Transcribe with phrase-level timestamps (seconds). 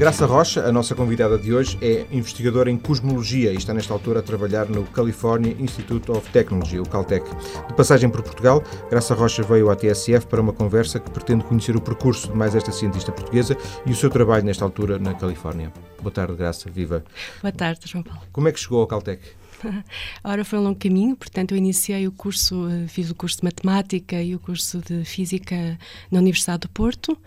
[0.00, 4.20] Graça Rocha, a nossa convidada de hoje, é investigadora em cosmologia e está nesta altura
[4.20, 7.26] a trabalhar no California Institute of Technology, o Caltech.
[7.68, 11.76] De passagem por Portugal, Graça Rocha veio à TSF para uma conversa que pretende conhecer
[11.76, 15.70] o percurso de mais esta cientista portuguesa e o seu trabalho nesta altura na Califórnia.
[16.00, 16.70] Boa tarde, Graça.
[16.70, 17.04] Viva.
[17.42, 18.22] Boa tarde, João Paulo.
[18.32, 19.20] Como é que chegou ao Caltech?
[20.24, 23.44] Ora, foi um longo caminho, portanto, eu iniciei o curso, eh, fiz o curso de
[23.44, 25.78] Matemática e o curso de Física
[26.10, 27.18] na Universidade do Porto.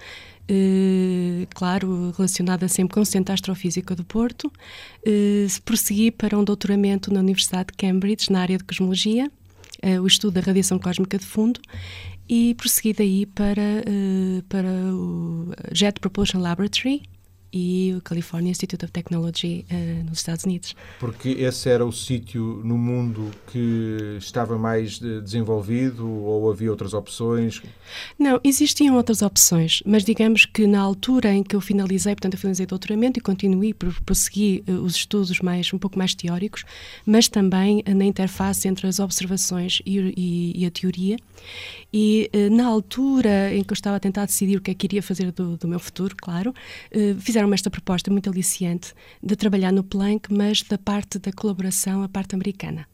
[0.50, 4.52] Uh, claro, relacionada sempre com o Centro Astrofísica do Porto.
[5.08, 9.32] Uh, prossegui para um doutoramento na Universidade de Cambridge, na área de cosmologia,
[9.84, 11.62] uh, o estudo da radiação cósmica de fundo,
[12.28, 13.84] e prossegui daí para,
[14.48, 17.04] para o Jet Propulsion Laboratory,
[17.54, 20.76] e o California Institute of Technology uh, nos Estados Unidos.
[21.00, 27.62] Porque esse era o sítio no mundo que estava mais desenvolvido ou havia outras opções?
[28.18, 32.40] Não, existiam outras opções, mas digamos que na altura em que eu finalizei, portanto, eu
[32.40, 33.74] finalizei o doutoramento e continuei,
[34.06, 36.66] prossegui uh, os estudos mais, um pouco mais teóricos,
[37.06, 41.18] mas também uh, na interface entre as observações e, e, e a teoria.
[41.96, 45.04] E na altura em que eu estava a tentar decidir o que é que iria
[45.04, 46.52] fazer do, do meu futuro, claro,
[47.20, 52.04] fizeram fizeram-me esta proposta muito aliciante de trabalhar no Planck, mas da parte da colaboração,
[52.04, 52.88] a parte americana.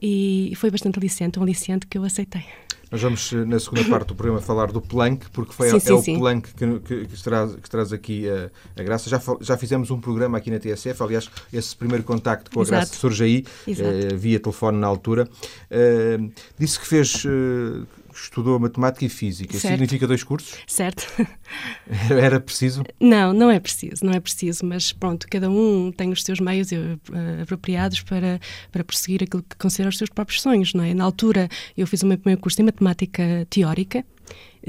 [0.00, 2.44] E foi bastante aliciante, um aliciante que eu aceitei.
[2.90, 5.80] Nós vamos, eh, na segunda parte do programa, falar do Planck, porque foi, sim, é
[5.80, 6.18] sim, o sim.
[6.18, 9.10] Planck que, que, que, traz, que traz aqui a, a, Graça.
[9.10, 12.80] Já, já fizemos um programa aqui na TSF, aliás, esse primeiro contacto com a Exato.
[12.80, 15.28] Graça surge aí, eh, via telefone na altura.
[15.70, 17.24] Uh, disse que fez.
[17.24, 19.52] Uh, estudou matemática e física.
[19.58, 19.72] Certo.
[19.72, 20.58] Significa dois cursos?
[20.66, 21.06] Certo.
[22.10, 22.84] Era preciso?
[23.00, 26.70] Não, não é preciso, não é preciso, mas pronto, cada um tem os seus meios
[26.72, 28.40] uh, apropriados para,
[28.70, 30.94] para prosseguir aquilo que considera os seus próprios sonhos, não é?
[30.94, 34.04] Na altura, eu fiz o meu primeiro curso em matemática teórica,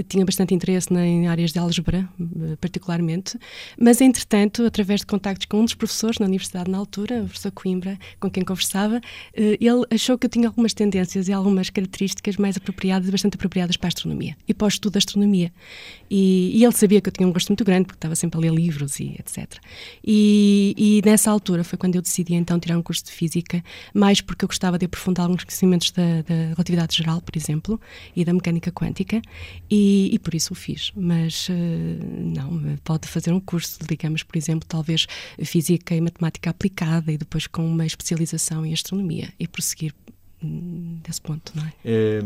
[0.03, 3.37] tinha bastante interesse em áreas de álgebra, eh, particularmente,
[3.79, 7.51] mas, entretanto, através de contactos com um dos professores na universidade na altura, o professor
[7.51, 8.99] Coimbra, com quem conversava,
[9.33, 13.77] eh, ele achou que eu tinha algumas tendências e algumas características mais apropriadas, bastante apropriadas
[13.77, 15.51] para a astronomia e para o estudo da astronomia.
[16.09, 18.41] E, e ele sabia que eu tinha um gosto muito grande, porque estava sempre a
[18.41, 19.59] ler livros e etc.
[20.03, 24.21] E, e nessa altura foi quando eu decidi então tirar um curso de Física, mais
[24.21, 27.79] porque eu gostava de aprofundar alguns conhecimentos da, da relatividade geral, por exemplo,
[28.15, 29.21] e da mecânica quântica,
[29.69, 30.91] e e, e, por isso o fiz.
[30.95, 35.05] Mas uh, não, pode fazer um curso, digamos, por exemplo, talvez
[35.43, 39.93] física e matemática aplicada e depois com uma especialização em astronomia e prosseguir
[40.43, 41.73] hum, desse ponto, não é?
[41.85, 42.19] é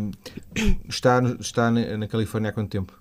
[0.87, 2.97] está, está na Califórnia há quanto tempo?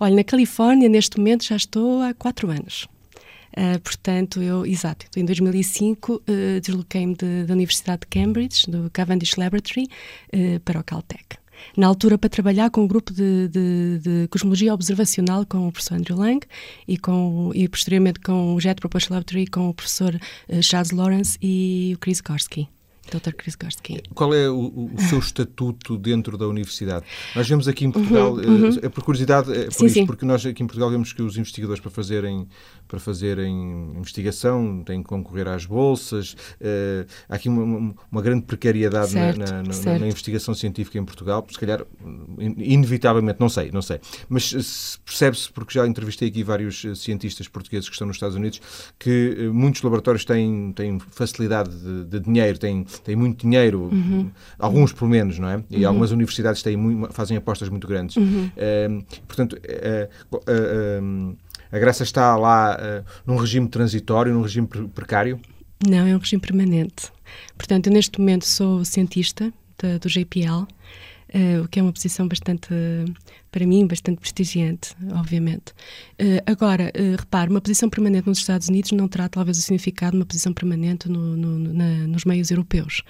[0.00, 2.88] Olha, na Califórnia, neste momento, já estou há quatro anos.
[3.52, 9.86] Uh, portanto, eu, exato, em 2005 uh, desloquei-me da Universidade de Cambridge, do Cavendish Laboratory,
[10.34, 11.41] uh, para o Caltech
[11.76, 15.94] na altura para trabalhar com um grupo de, de, de cosmologia observacional com o professor
[15.96, 16.46] Andrew Lang
[16.86, 21.38] e, com, e posteriormente com o Jet Propulsion Laboratory com o professor uh, Charles Lawrence
[21.40, 22.68] e o Chris Gorsky.
[23.10, 23.32] Dr.
[23.36, 24.02] Chris Gorski.
[24.14, 27.04] Qual é o, o, seu estatuto dentro da universidade?
[27.34, 28.78] Nós vemos aqui em Portugal, uhum, uhum.
[28.80, 30.06] é por curiosidade, é por sim, isso, sim.
[30.06, 32.48] porque nós aqui em Portugal vemos que os investigadores para fazerem,
[32.86, 36.32] para fazerem investigação têm que concorrer às bolsas.
[36.60, 41.44] Uh, há aqui uma, uma grande precariedade certo, na, na, na, investigação científica em Portugal,
[41.50, 41.84] se calhar,
[42.38, 44.00] inevitavelmente, não sei, não sei.
[44.28, 48.60] Mas percebe-se, porque já entrevistei aqui vários cientistas portugueses que estão nos Estados Unidos,
[48.98, 54.30] que muitos laboratórios têm, têm facilidade de, de dinheiro, têm têm muito dinheiro, uhum.
[54.58, 55.64] alguns pelo menos, não é?
[55.70, 55.88] E uhum.
[55.88, 58.16] algumas universidades têm muito, fazem apostas muito grandes.
[58.16, 58.50] Uhum.
[58.56, 61.36] Uh, portanto, uh, uh,
[61.70, 62.76] a Graça está lá
[63.26, 65.40] num regime transitório, num regime precário?
[65.88, 67.10] Não, é um regime permanente.
[67.56, 70.66] Portanto, eu neste momento sou cientista da, do JPL,
[71.64, 72.68] o que é uma posição bastante
[73.52, 75.72] para mim, bastante prestigiante, obviamente.
[76.18, 80.12] Uh, agora, uh, repare, uma posição permanente nos Estados Unidos não terá talvez o significado
[80.12, 83.02] de uma posição permanente no, no, na, nos meios europeus.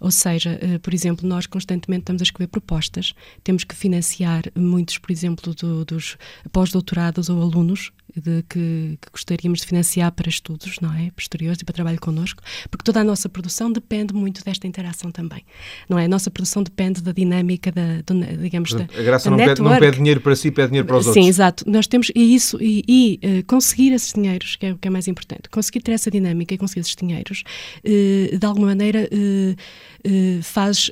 [0.00, 3.12] Ou seja, uh, por exemplo, nós constantemente estamos a escrever propostas,
[3.42, 6.16] temos que financiar muitos, por exemplo, do, dos
[6.52, 11.10] pós-doutorados ou alunos de que, que, gostaríamos de financiar para estudos, não é?
[11.10, 15.44] Posteriores e para trabalho connosco, porque toda a nossa produção depende muito desta interação também,
[15.88, 16.04] não é?
[16.04, 19.36] A nossa produção depende da dinâmica da, do, digamos, Portanto, da, a graça da não
[19.36, 19.62] network.
[19.62, 21.24] Pede, não pede dinheiro para si, pede dinheiro para os Sim, outros.
[21.24, 21.64] Sim, exato.
[21.66, 24.90] Nós temos e isso e, e uh, conseguir esses dinheiros, que é o que é
[24.90, 27.42] mais importante, conseguir ter essa dinâmica e conseguir esses dinheiros,
[27.84, 30.90] uh, de alguma maneira uh, faz,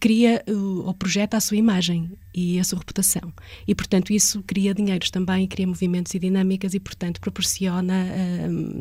[0.00, 0.42] cria
[0.84, 3.32] ou projeta a sua imagem e a sua reputação.
[3.66, 8.06] E, portanto, isso cria dinheiros também, cria movimento movimentos e dinâmicas e, portanto, proporciona,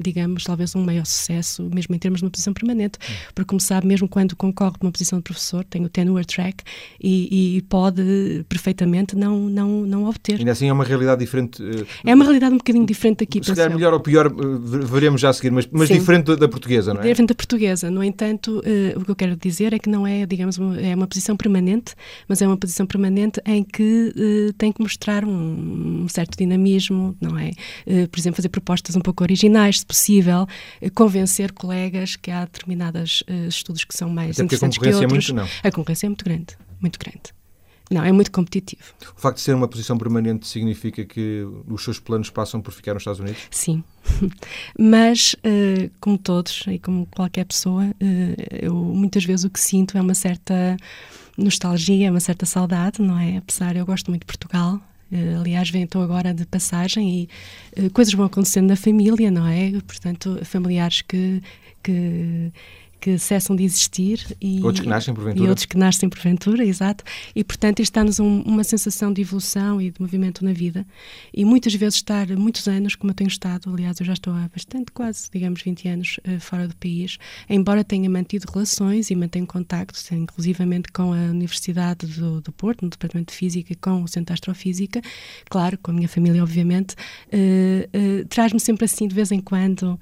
[0.02, 2.98] digamos, talvez um maior sucesso, mesmo em termos de uma posição permanente,
[3.34, 6.64] porque, como sabe, mesmo quando concorre para uma posição de professor, tem o tenure track
[7.02, 8.75] e, e pode perfeitamente
[9.16, 10.40] não, não, não obter.
[10.40, 11.64] Ainda assim é uma realidade diferente.
[12.04, 13.44] É uma realidade um bocadinho diferente aqui.
[13.44, 17.02] Se calhar melhor ou pior, veremos já a seguir, mas, mas diferente da, portuguesa, não
[17.02, 17.08] é?
[17.08, 17.90] Diferente da portuguesa.
[17.92, 21.08] No entanto, uh, o que eu quero dizer é que não é, digamos, é uma
[21.08, 21.96] posição permanente,
[22.28, 24.14] mas é uma posição permanente em que
[24.58, 27.52] tem que mostrar um, certo dinamismo, não é?
[28.12, 30.48] Por exemplo, fazer propostas um pouco originais, se possível,
[30.94, 35.04] convencer colegas que há determinados estudos que são mais Até interessantes que outros.
[35.04, 35.48] É muito, não.
[35.64, 37.35] A concorrência é muito grande, muito grande.
[37.90, 38.82] Não, é muito competitivo.
[39.16, 42.94] O facto de ser uma posição permanente significa que os seus planos passam por ficar
[42.94, 43.42] nos Estados Unidos?
[43.52, 43.84] Sim.
[44.78, 47.96] Mas, uh, como todos e como qualquer pessoa, uh,
[48.52, 50.76] eu muitas vezes o que sinto é uma certa
[51.38, 53.38] nostalgia, uma certa saudade, não é?
[53.38, 54.80] Apesar, eu gosto muito de Portugal.
[55.12, 57.30] Uh, aliás, estou agora de passagem
[57.78, 59.72] e coisas vão acontecendo na família, não é?
[59.86, 61.42] Portanto, familiares que,
[61.84, 62.52] que
[63.06, 65.46] que cessam de existir e outros que nascem porventura.
[65.46, 67.04] E outros que nascem porventura, exato.
[67.36, 70.84] E, portanto, isto dá-nos um, uma sensação de evolução e de movimento na vida.
[71.32, 74.50] E muitas vezes estar muitos anos, como eu tenho estado, aliás, eu já estou há
[74.52, 79.46] bastante, quase, digamos, 20 anos uh, fora do país, embora tenha mantido relações e mantenho
[79.46, 84.08] contactos, inclusivamente com a Universidade do, do Porto, no Departamento de Física e com o
[84.08, 85.00] Centro de Astrofísica,
[85.48, 90.00] claro, com a minha família, obviamente, uh, uh, traz-me sempre assim, de vez em quando,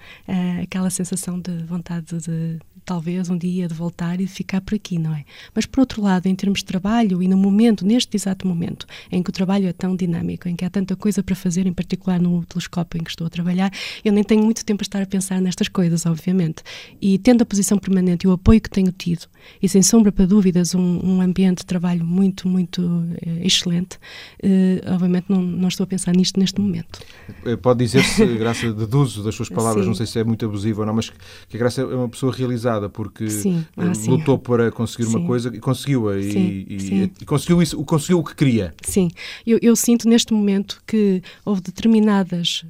[0.62, 2.60] aquela sensação de vontade de
[2.94, 5.26] talvez um dia de voltar e de ficar por aqui, não é?
[5.56, 9.24] Mas por outro lado, em termos de trabalho e no momento, neste exato momento, em
[9.24, 12.22] que o trabalho é tão dinâmico, em que há tanta coisa para fazer, em particular
[12.22, 13.72] no telescópio em que estou a trabalhar,
[14.06, 16.62] eu nem tenho muito tempo a estar a pensar nestas coisas, obviamente.
[17.02, 19.26] E tendo a posição permanente e o apoio que tenho tido,
[19.60, 23.98] e sem sombra para dúvidas, um, um ambiente de trabalho muito, muito eh, excelente,
[24.42, 27.00] eh, obviamente não, não estou a pensar nisto neste momento.
[27.44, 29.90] Eh, pode dizer-se, Graça, deduzo das suas palavras, sim.
[29.90, 32.32] não sei se é muito abusivo ou não, mas que a Graça é uma pessoa
[32.32, 33.66] realizada porque sim.
[33.76, 38.24] Ah, lutou para conseguir uma coisa e conseguiu-a e, e, e, conseguiu isso, conseguiu o
[38.24, 38.74] que queria.
[38.84, 39.10] Sim,
[39.46, 42.66] eu, eu sinto neste momento que houve determinadas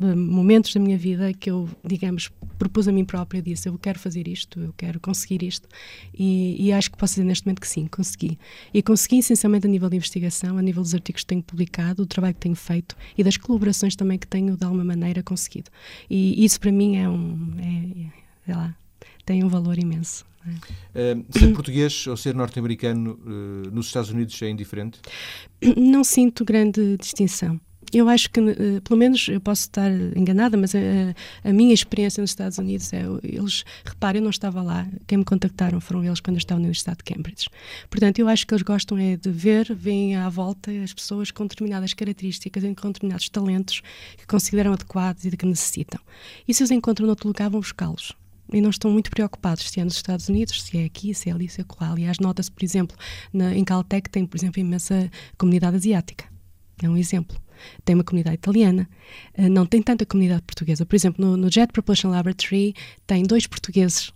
[0.00, 3.98] eh, momentos da minha vida que eu, digamos, propus a mim própria, disse, eu quero
[3.98, 5.68] fazer isto, eu quero conseguir isto,
[6.16, 8.38] e, e, acho que posso dizer neste momento que sim, consegui.
[8.72, 12.06] E consegui essencialmente a nível de investigação, a nível dos artigos que tenho publicado, o
[12.06, 15.70] trabalho que tenho feito e das colaborações também que tenho, de alguma maneira, conseguido.
[16.08, 17.54] E isso para mim é um,
[18.46, 18.76] é, é lá,
[19.28, 20.24] tem um valor imenso.
[20.46, 24.98] Uh, ser português ou ser norte-americano uh, nos Estados Unidos é indiferente?
[25.76, 27.60] Não sinto grande distinção.
[27.92, 30.78] Eu acho que, uh, pelo menos, eu posso estar enganada, mas a,
[31.44, 33.02] a, minha experiência nos Estados Unidos é.
[33.22, 34.88] Eles, reparem, eu não estava lá.
[35.06, 37.50] Quem me contactaram foram eles quando eu estava na Universidade de Cambridge.
[37.90, 41.46] Portanto, eu acho que eles gostam é de ver, veem à volta as pessoas com
[41.46, 43.82] determinadas características, com determinados talentos
[44.16, 46.00] que consideram adequados e de que necessitam.
[46.46, 48.16] E se os encontram noutro lugar, vão buscá-los
[48.52, 51.32] e não estão muito preocupados se é nos Estados Unidos, se é aqui, se é
[51.32, 51.92] ali, se é lá.
[51.92, 52.96] Aliás, nota-se, por exemplo,
[53.32, 56.24] na, em Caltech tem, por exemplo, imensa comunidade asiática.
[56.82, 57.36] É um exemplo.
[57.84, 58.88] Tem uma comunidade italiana,
[59.34, 60.86] eh, não tem tanta comunidade portuguesa.
[60.86, 62.72] Por exemplo, no, no Jet Propulsion Laboratory
[63.04, 64.12] tem dois portugueses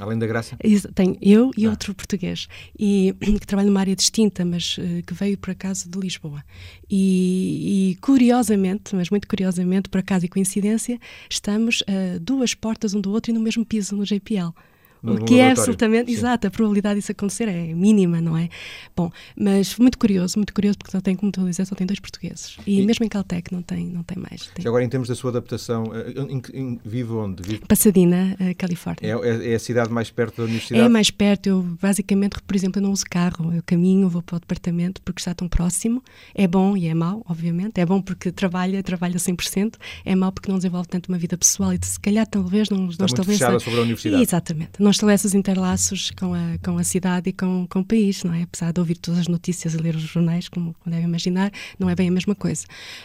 [0.00, 0.56] Além da Graça?
[0.94, 1.70] Tem eu e ah.
[1.70, 2.48] outro português,
[2.78, 6.42] e que trabalha numa área distinta, mas uh, que veio por acaso de Lisboa.
[6.90, 10.98] E, e, curiosamente, mas muito curiosamente, por acaso e coincidência,
[11.28, 14.52] estamos a duas portas um do outro e no mesmo piso no JPL
[15.02, 16.18] no, o que é absolutamente Sim.
[16.18, 18.48] exato, a probabilidade disso acontecer é mínima, não é?
[18.94, 21.98] Bom, mas muito curioso, muito curioso, porque só tem, como tu dizes, só tem dois
[21.98, 22.56] portugueses.
[22.66, 24.46] E, e, mesmo em Caltech não tem, não tem mais.
[24.54, 24.66] Tem.
[24.66, 27.42] Agora, em termos da sua adaptação, eh, em, em, vive onde?
[27.42, 27.64] Vive...
[27.66, 29.00] Pasadena, eh, Califórnia.
[29.02, 30.84] É, é, é, a cidade mais perto da universidade?
[30.84, 31.48] É mais perto.
[31.48, 33.52] Eu, basicamente, por exemplo, eu não uso carro.
[33.52, 36.02] Eu caminho, vou para o departamento porque está tão próximo.
[36.32, 37.80] É bom e é mau, obviamente.
[37.80, 39.74] É bom porque trabalha, trabalha 100%.
[40.04, 43.04] É mau porque não desenvolve tanto uma vida pessoal e se calhar talvez não, está
[43.04, 44.22] não muito fechada sobre a universidade.
[44.22, 44.72] Exatamente.
[44.78, 48.32] Não estabelece os interlaços com a, com a cidade e com, com o país, não
[48.32, 48.42] é?
[48.42, 51.94] Apesar de ouvir todas as notícias e ler os jornais, como devem imaginar, não é
[51.94, 52.64] bem a mesma coisa.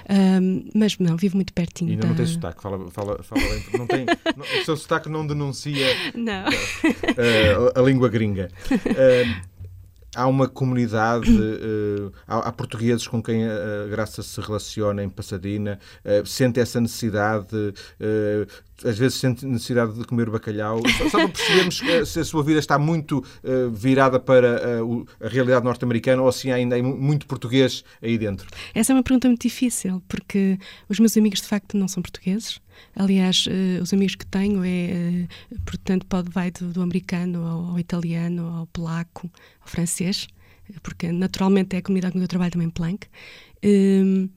[0.09, 1.89] Um, mas não, vivo muito pertinho.
[1.89, 2.09] E ainda da...
[2.09, 3.41] não tem sotaque, fala, fala, fala
[3.77, 6.47] não tem, não, o seu sotaque não denuncia não.
[6.47, 8.49] Uh, a, a, língua gringa.
[8.71, 9.47] Uh,
[10.15, 15.79] há uma comunidade, uh, há, há, portugueses com quem a Graça se relaciona em Passadina,
[16.03, 20.81] uh, sente essa necessidade, uh, às vezes sente necessidade de comer bacalhau.
[21.11, 23.23] Só para percebermos se a sua vida está muito
[23.71, 24.61] virada para
[25.19, 28.47] a realidade norte-americana ou se ainda é muito português aí dentro.
[28.75, 32.61] Essa é uma pergunta muito difícil, porque os meus amigos de facto não são portugueses.
[32.95, 35.27] Aliás, uh, os amigos que tenho é,
[35.65, 39.29] portanto, pode vai do, do americano ao, ao, italiano, ao polaco,
[39.61, 40.27] ao francês,
[40.81, 43.07] porque naturalmente é a comunidade com que eu trabalho também Planck.
[43.61, 44.29] Ehm,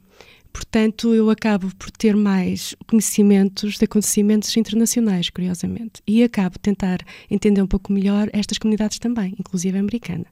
[0.52, 6.02] Portanto, eu acabo por ter mais conhecimentos de acontecimentos internacionais, curiosamente.
[6.06, 6.98] E acabo tentar
[7.30, 10.26] entender um pouco melhor estas comunidades também, inclusive a americana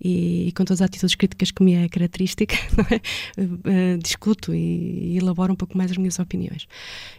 [0.00, 2.54] e, e, com todas as atitudes críticas que me é característica,
[2.90, 3.00] é?
[3.40, 6.66] Uh, discuto e, e, elaboro um pouco mais as minhas opiniões.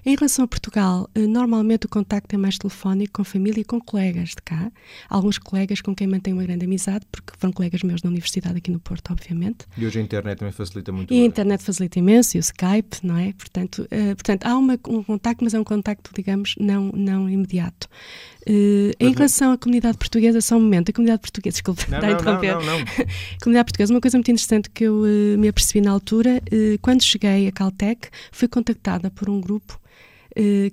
[0.05, 3.79] Em relação a Portugal, uh, normalmente o contacto é mais telefónico com família e com
[3.81, 4.71] colegas de cá.
[5.09, 8.71] Alguns colegas com quem mantenho uma grande amizade, porque foram colegas meus na universidade aqui
[8.71, 9.65] no Porto, obviamente.
[9.77, 11.13] E hoje a internet também facilita muito.
[11.13, 13.33] E a internet facilita imenso, e o Skype, não é?
[13.33, 17.87] Portanto, uh, portanto há uma, um contacto, mas é um contacto, digamos, não, não imediato.
[18.51, 22.55] Em relação à comunidade portuguesa, só um momento, a comunidade portuguesa, desculpa, não, não, interromper.
[22.55, 22.79] Não, não, não.
[23.37, 26.79] a comunidade portuguesa, uma coisa muito interessante que eu uh, me apercebi na altura, uh,
[26.81, 29.79] quando cheguei a Caltech, fui contactada por um grupo,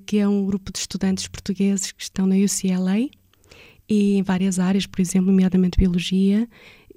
[0.06, 3.08] que é um grupo de estudantes portugueses que estão na UCLA
[3.88, 6.46] e em várias áreas, por exemplo, nomeadamente Biologia,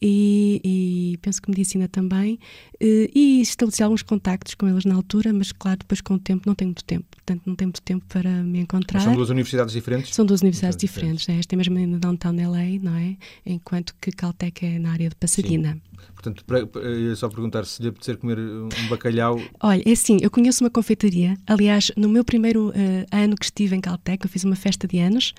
[0.02, 2.40] e, e, penso que medicina também,
[2.80, 6.44] eh, e estabeleci alguns contactos com eles na altura, mas claro, depois com o tempo
[6.46, 9.00] não tenho muito tempo, portanto não tenho muito tempo para me encontrar.
[9.00, 10.16] Mas são duas universidades diferentes?
[10.16, 11.38] São duas universidades diferentes, diferentes.
[11.38, 13.18] É, esta é mesmo na Downtown LA, não é?
[13.46, 15.74] Enquanto que Caltech é na área de Pasadena.
[15.74, 15.89] Sim.
[16.14, 19.40] Portanto, para, para, só perguntar se lhe apetecer comer um bacalhau.
[19.62, 21.38] Olha, é assim, eu conheço uma confeitaria.
[21.48, 22.74] Aliás, no meu primeiro uh,
[23.12, 25.34] ano que estive em Caltech, eu fiz uma festa de anos,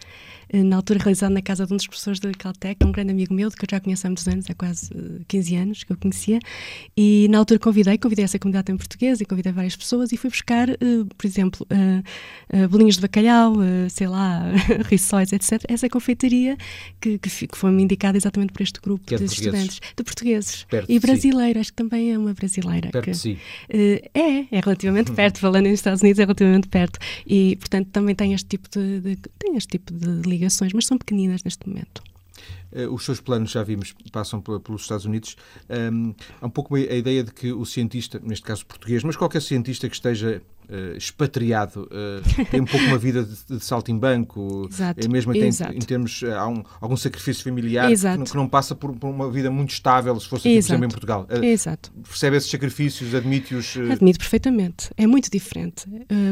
[0.52, 3.34] uh, na altura realizada na casa de um dos professores da Caltech, um grande amigo
[3.34, 5.92] meu, que eu já conheço há muitos anos, há quase uh, eh, 15 anos que
[5.92, 6.38] eu conhecia,
[6.96, 10.30] e na altura convidei, convidei essa comunidade em português e convidei várias pessoas e fui
[10.30, 10.68] buscar,
[11.16, 11.66] por exemplo,
[12.70, 13.54] bolinhos de bacalhau,
[13.88, 14.42] sei lá,
[14.88, 15.62] rissóis, etc.
[15.68, 16.56] Essa confeitaria
[17.00, 20.50] que, que, que foi-me indicada exatamente por este grupo é de, de estudantes, de portugueses.
[20.69, 21.61] Perto e brasileira, si.
[21.61, 22.90] acho que também é uma brasileira.
[22.90, 23.38] Perto que, de si.
[23.69, 26.99] Uh, é, é relativamente perto, falando nos Estados Unidos é relativamente perto.
[27.26, 30.99] E, portanto, também tem este tipo de, de tem este tipo de ligações, mas são
[30.99, 32.02] pequeninas neste momento.
[32.73, 35.37] Uh, os seus planos, já vimos, passam pelos Estados Unidos.
[35.69, 39.42] Um, há um pouco a ideia de que o cientista, neste caso português, mas qualquer
[39.42, 45.04] cientista que esteja uh, expatriado, uh, tem um pouco uma vida de, de saltimbanco, exato,
[45.04, 48.74] é mesmo tem, em termos, há um, algum sacrifício familiar que não, que não, passa
[48.74, 51.26] por, por, uma vida muito estável, se fosse, aqui, por exemplo, em Portugal.
[51.42, 51.92] exato.
[52.08, 53.76] Percebe esses sacrifícios, admite-os?
[53.90, 54.90] Admito perfeitamente.
[54.96, 55.86] É muito diferente.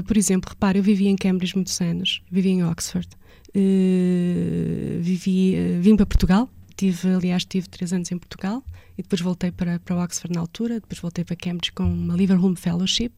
[0.06, 3.08] por exemplo, repare, eu vivi em Cambridge muitos anos, vivi em Oxford.
[3.48, 8.62] Uh, vivi, uh, vim para Portugal, tive, aliás, tive três anos em Portugal
[8.96, 12.54] e depois voltei para, para Oxford na altura, depois voltei para Cambridge com uma Liverpool
[12.56, 13.10] Fellowship.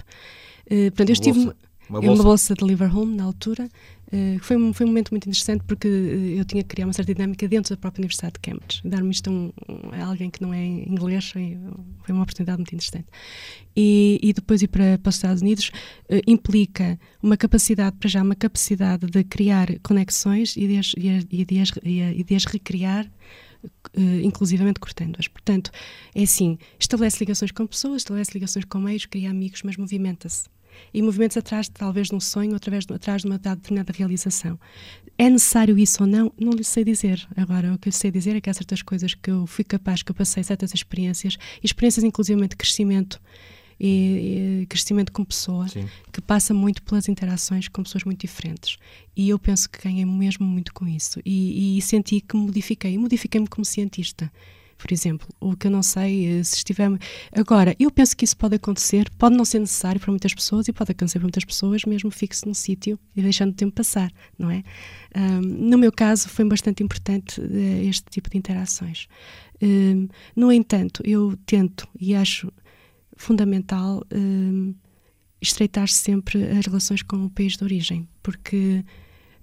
[0.66, 1.38] Uh, portanto, eu estive.
[1.88, 2.14] Uma bolsa.
[2.14, 3.68] uma bolsa de Liverpool na altura.
[4.12, 6.92] Uh, foi, um, foi um momento muito interessante porque uh, eu tinha que criar uma
[6.92, 8.80] certa dinâmica dentro da própria Universidade de Cambridge.
[8.84, 9.52] Dar-me isto a, um,
[9.92, 11.58] a, alguém que não é inglês foi,
[12.04, 13.06] foi uma oportunidade muito interessante.
[13.76, 15.72] E, e depois ir para, para os Estados Unidos
[16.08, 21.44] uh, implica uma capacidade, para já, uma capacidade de criar conexões e de as, e
[21.44, 23.10] de as, e de as recriar
[23.96, 25.28] inclusivamente cortando-as.
[25.28, 25.70] Portanto,
[26.14, 30.48] é assim, estabelece ligações com pessoas, estabelece ligações com meios, cria amigos, mas movimenta-se
[30.92, 34.58] e movimentos atrás, talvez, de um sonho, através, atrás de uma determinada realização.
[35.18, 36.32] É necessário isso ou não?
[36.38, 37.26] Não lhe sei dizer.
[37.36, 40.02] Agora, o que eu sei dizer é que há certas coisas que eu fui capaz,
[40.02, 43.20] que eu passei certas experiências, experiências inclusivamente de crescimento,
[43.80, 45.88] e, e, crescimento como pessoa, Sim.
[46.12, 48.76] que passa muito pelas interações com pessoas muito diferentes.
[49.16, 51.20] E eu penso que ganhei mesmo muito com isso.
[51.24, 52.96] E, e senti que modifiquei.
[52.98, 54.30] Modifiquei-me como cientista
[54.80, 55.28] por exemplo.
[55.38, 56.90] O que eu não sei, eh, se estiver.
[57.32, 60.72] Agora, eu penso que isso pode acontecer, pode não ser necessário para muitas pessoas e
[60.72, 64.50] pode acontecer para muitas pessoas, mesmo fixe num sítio e deixando o tempo passar, não
[64.50, 64.64] é?
[65.14, 69.06] Um, no meu caso, foi bastante importante uh, este tipo de interações.
[69.62, 72.50] Um, no entanto, eu tento e acho
[73.20, 74.74] fundamental um,
[75.40, 78.84] estreitar sempre as relações com o país de origem, porque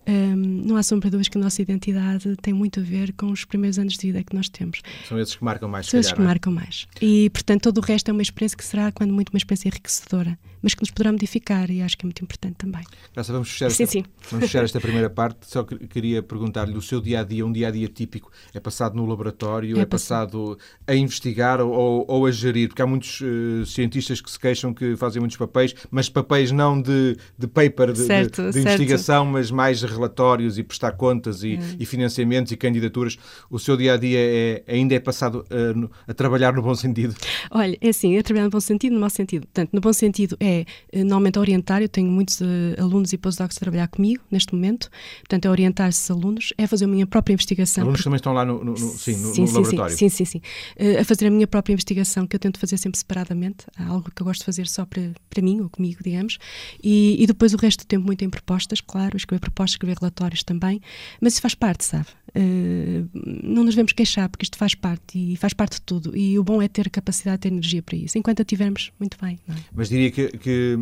[0.07, 3.27] um, não há sombra de dúvidas que a nossa identidade tem muito a ver com
[3.31, 4.81] os primeiros anos de vida que nós temos.
[5.07, 6.23] São esses que marcam mais, São esses que é?
[6.23, 6.87] marcam mais.
[7.01, 10.39] E, portanto, todo o resto é uma experiência que será, quando muito, uma experiência enriquecedora,
[10.67, 12.83] mas que nos poderá modificar e acho que é muito importante também.
[13.13, 14.05] Graça, vamos fechar, sim, esta, sim.
[14.29, 15.47] Vamos fechar esta primeira parte.
[15.47, 18.93] Só queria perguntar-lhe: o seu dia a dia, um dia a dia típico, é passado
[18.93, 22.67] no laboratório, é, é passado a investigar ou, ou, a gerir?
[22.67, 26.81] Porque há muitos uh, cientistas que se queixam que fazem muitos papéis, mas papéis não
[26.81, 31.55] de, de paper, de, certo, de, de investigação, mas mais relatórios e prestar contas e,
[31.55, 31.77] hum.
[31.79, 33.17] e, financiamentos e candidaturas.
[33.49, 37.15] O seu dia a dia é, ainda é passado uh, a trabalhar no bom sentido?
[37.51, 39.47] Olha, é assim, é trabalhar no bom sentido, no mau sentido.
[39.47, 40.56] Portanto, no bom sentido é
[40.91, 42.45] eh, normalmente orientar, eu tenho muitos uh,
[42.79, 46.85] alunos e postdocs a trabalhar comigo neste momento, portanto, é orientar esses alunos, é fazer
[46.85, 47.83] a minha própria investigação.
[47.83, 48.03] Alunos porque...
[48.05, 49.97] também estão lá no, no, no sim, no, sim, no sim, laboratório?
[49.97, 50.41] Sim, sim, sim.
[50.79, 54.21] Uh, a fazer a minha própria investigação, que eu tento fazer sempre separadamente, algo que
[54.21, 56.37] eu gosto de fazer só para, para mim ou comigo, digamos,
[56.83, 60.43] e, e depois o resto do tempo muito em propostas, claro, escrever propostas, escrever relatórios
[60.43, 60.81] também,
[61.21, 62.07] mas isso faz parte, sabe?
[62.37, 63.09] Uh,
[63.43, 66.15] não nos devemos queixar, porque isto faz parte e faz parte de tudo.
[66.15, 68.17] E o bom é ter capacidade, ter energia para isso.
[68.17, 69.39] Enquanto a tivermos, muito bem.
[69.49, 69.53] É?
[69.73, 70.77] Mas diria que, que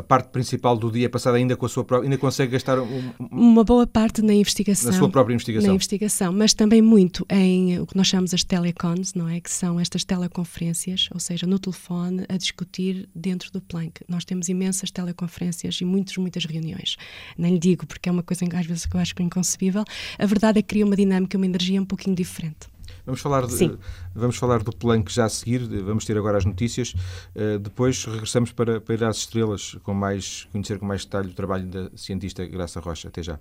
[0.00, 3.12] a parte principal do dia passada ainda com a sua própria, ainda consegue gastar um,
[3.30, 7.78] uma boa parte na investigação, na sua própria investigação, na investigação, mas também muito em
[7.78, 11.58] o que nós chamamos as telecons, não é, que são estas teleconferências, ou seja, no
[11.58, 14.02] telefone a discutir dentro do Planck.
[14.08, 16.96] Nós temos imensas teleconferências e muitas muitas reuniões.
[17.36, 19.84] Nem lhe digo porque é uma coisa às vezes que eu acho que é inconcebível.
[20.18, 22.69] A verdade é que cria uma dinâmica, uma energia um pouquinho diferente.
[23.10, 23.78] Vamos falar, de,
[24.14, 26.94] vamos falar do Planck já a seguir, vamos ter agora as notícias.
[27.34, 31.34] Uh, depois regressamos para, para ir às estrelas, com mais, conhecer com mais detalhe o
[31.34, 33.08] trabalho da cientista Graça Rocha.
[33.08, 33.40] Até já.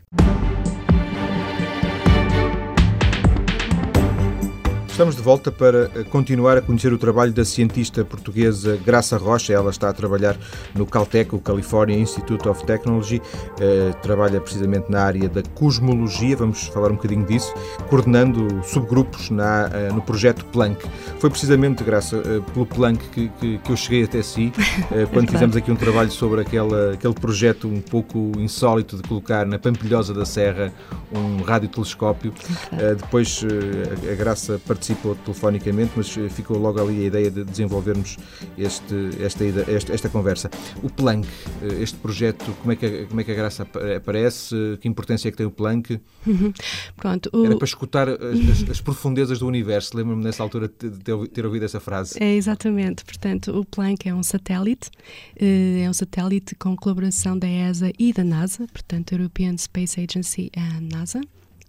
[5.00, 9.54] Estamos de volta para eh, continuar a conhecer o trabalho da cientista portuguesa Graça Rocha.
[9.54, 10.36] Ela está a trabalhar
[10.76, 13.22] no Caltech, o California Institute of Technology.
[13.22, 17.54] Uh, trabalha precisamente na área da cosmologia, vamos falar um bocadinho disso,
[17.90, 20.86] coordenando subgrupos na, uh, no projeto Planck.
[21.18, 22.22] Foi precisamente, Graça,
[22.54, 24.52] pelo Planck que, que, que, eu cheguei até si,
[25.14, 29.58] quando fizemos aqui um trabalho sobre aquela, aquele projeto um pouco insólito de colocar na
[29.58, 30.74] Pampilhosa da Serra
[31.10, 32.34] um radiotelescópio.
[32.98, 33.46] depois
[34.12, 38.18] a Graça participou participou telefonicamente, mas eh, ficou logo ali a ideia de desenvolvermos
[38.58, 40.50] este, esta, esta, esta conversa.
[40.82, 41.28] O Planck,
[41.62, 44.56] eh, este projeto, como é que a, como é que a Graça aparece?
[44.82, 46.00] Que importância é que tem o Planck?
[46.26, 46.52] Uhum.
[46.96, 47.46] Pronto, o...
[47.46, 49.96] Era para escutar as, as profundezas do universo.
[49.96, 52.22] Lembro-me nessa altura de ter, ter ouvido essa frase.
[52.22, 53.06] É, exatamente.
[53.06, 54.90] Portanto, o Planck é um satélite,
[55.40, 60.52] eh, é um satélite com colaboração da ESA e da NASA, portanto, European Space Agency
[60.56, 60.82] e a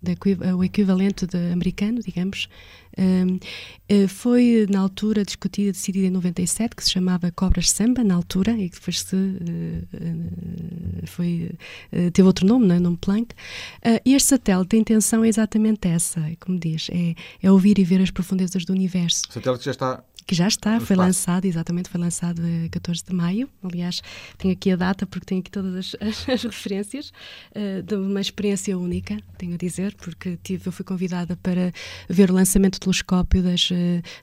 [0.02, 2.48] NASA o equivalente de americano, digamos,
[2.98, 3.38] um,
[3.88, 8.52] eh, foi na altura discutida, decidida em 97, que se chamava Cobras Samba, na altura,
[8.52, 11.52] e que depois se, uh, foi,
[12.12, 12.78] teve outro nome, não é?
[12.80, 13.34] nome Planck.
[13.84, 18.00] Uh, este satélite, a intenção é exatamente essa, como diz, é, é ouvir e ver
[18.00, 19.22] as profundezas do universo.
[19.30, 23.14] O satélite já está que já está, foi lançado, exatamente, foi lançado a 14 de
[23.14, 23.48] maio.
[23.62, 24.02] Aliás,
[24.38, 27.12] tenho aqui a data porque tenho aqui todas as, as, as referências
[27.54, 31.72] uh, de uma experiência única, tenho a dizer, porque tive, eu fui convidada para
[32.08, 33.74] ver o lançamento do telescópio das, uh,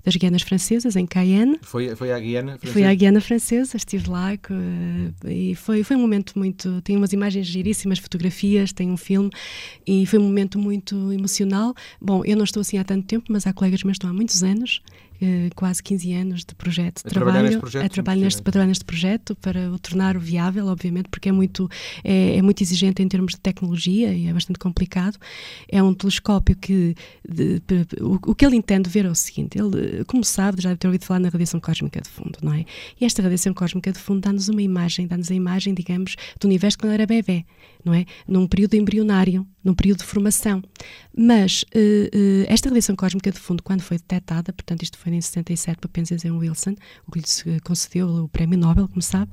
[0.04, 1.60] das Guianas Francesas, em Cayenne.
[1.62, 2.74] Foi, foi à Guiana Francesa?
[2.74, 6.82] Foi à Guiana Francesa, estive lá uh, e foi, foi um momento muito.
[6.82, 9.30] Tem umas imagens giríssimas, fotografias, tem um filme
[9.86, 11.74] e foi um momento muito emocional.
[12.02, 14.14] Bom, eu não estou assim há tanto tempo, mas há colegas meus que estão há
[14.14, 14.82] muitos anos
[15.56, 17.44] quase 15 anos de projeto de trabalho.
[17.44, 21.32] Neste projeto, a trabalho neste, trabalhar neste projeto, para o tornar viável, obviamente, porque é
[21.32, 21.70] muito,
[22.04, 25.18] é, é, muito exigente em termos de tecnologia e é bastante complicado.
[25.68, 26.96] É um telescópio que,
[27.28, 30.70] de, de, o, o, que ele entende ver é o seguinte, ele, como sabe, já
[30.70, 32.66] deve ter ouvido falar na radiação cósmica de fundo, não é?
[33.00, 36.78] E esta radiação cósmica de fundo dá-nos uma imagem, dá-nos a imagem, digamos, do universo
[36.78, 37.46] quando era bebê,
[37.84, 38.06] não é?
[38.28, 40.62] Num período embrionário, num período de formação.
[41.16, 45.22] Mas uh, uh, esta radiação cósmica de fundo, quando foi detectada, portanto isto foi em
[45.22, 46.76] 77 para Penzias Wilson,
[47.08, 49.32] o que lhe concedeu o Prémio Nobel, como sabe,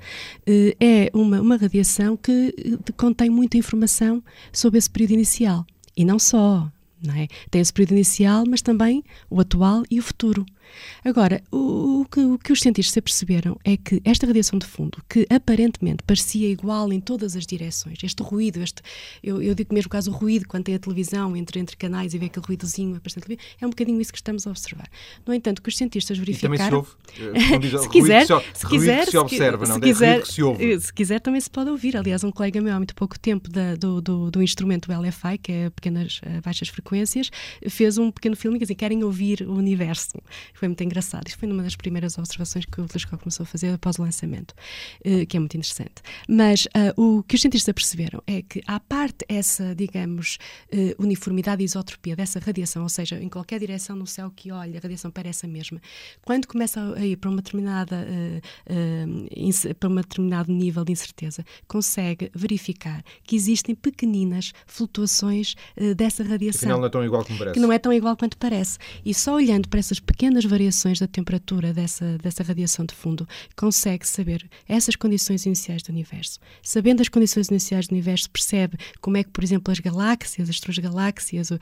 [0.48, 2.54] uh, é uma, uma radiação que
[2.96, 5.66] contém muita informação sobre esse período inicial.
[5.96, 6.70] E não só,
[7.02, 7.28] não é?
[7.50, 10.44] Tem esse período inicial, mas também o atual e o futuro.
[11.05, 15.03] Agora, o, o, que, o, que, os cientistas perceberam é que esta radiação de fundo,
[15.09, 18.83] que aparentemente parecia igual em todas as direções, este ruído, este,
[19.22, 22.18] eu, eu digo mesmo caso o ruído, quando tem a televisão entre, entre canais e
[22.18, 23.00] vê aquele ruídozinho
[23.61, 24.88] é um bocadinho isso que estamos a observar.
[25.27, 26.55] No entanto, que os cientistas verificaram...
[26.55, 30.22] E também se ouve, eh, se quiser, se, se quiser, se observa, não, se quiser,
[30.22, 30.72] que se ouve.
[30.72, 31.96] Eh, se quiser também se pode ouvir.
[31.96, 35.53] Aliás, um colega meu há muito pouco tempo da, do, do, do, instrumento LFI, que
[35.53, 37.31] é pequenas uh, baixas frequências,
[37.68, 40.18] fez um pequeno filme, quer dizer, querem ouvir o universo
[40.54, 41.26] foi muito engraçado.
[41.26, 44.54] Isto foi uma das primeiras observações que o telescópio começou a fazer após o lançamento,
[45.04, 45.96] uh, que é muito interessante.
[46.28, 50.38] Mas uh, o que os cientistas perceberam é que, à parte essa, digamos,
[50.72, 54.78] uh, uniformidade e isotropia dessa radiação, ou seja, em qualquer direção no céu que olha,
[54.78, 55.80] a radiação parece a mesma,
[56.22, 58.06] quando começa a ir para uma determinada
[59.78, 65.54] para um determinado nível de incerteza, consegue verificar que existem pequeninas flutuações
[65.96, 66.68] dessa radiação.
[66.68, 67.54] Que não é tão igual como parece.
[67.54, 68.78] Que não é tão igual quanto parece.
[69.04, 73.26] E só olhando para essas pequenas variações da temperatura dessa, dessa radiação de fundo,
[73.57, 76.38] consegue saber essas condições iniciais do universo.
[76.62, 80.59] Sabendo as condições iniciais do universo, percebe como é que, por exemplo, as galáxias, as
[80.59, 81.59] suas galáxias, uh,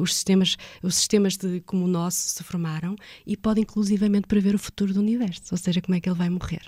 [0.00, 4.58] os sistemas, os sistemas de, como o nosso se formaram e pode inclusivamente prever o
[4.58, 6.62] futuro do universo, ou seja, como é que ele vai morrer.